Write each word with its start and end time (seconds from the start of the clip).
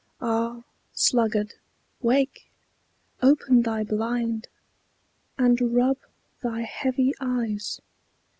Ah! 0.19 0.63
sluggard, 0.93 1.53
wake! 2.01 2.49
Open 3.21 3.61
thy 3.61 3.83
blind, 3.83 4.47
and 5.37 5.61
rub 5.75 5.97
thy 6.41 6.61
heavy 6.61 7.13
eyes! 7.19 7.79